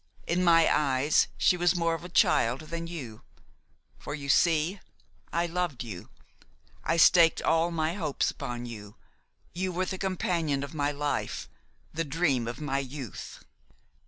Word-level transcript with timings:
In 0.25 0.43
my 0.43 0.67
eyes 0.67 1.27
she 1.37 1.55
was 1.55 1.75
more 1.75 1.93
of 1.93 2.03
a 2.03 2.09
child 2.09 2.61
than 2.61 2.87
you; 2.87 3.21
for, 3.99 4.15
you 4.15 4.29
see, 4.29 4.79
I 5.31 5.45
loved 5.45 5.83
you. 5.83 6.09
I 6.83 6.97
staked 6.97 7.39
all 7.43 7.69
my 7.69 7.93
hopes 7.93 8.31
upon 8.31 8.65
you; 8.65 8.95
you 9.53 9.71
were 9.71 9.85
the 9.85 9.99
companion 9.99 10.63
of 10.63 10.73
my 10.73 10.91
life, 10.91 11.47
the 11.93 12.03
dream 12.03 12.47
of 12.47 12.59
my 12.59 12.79
youth. 12.79 13.45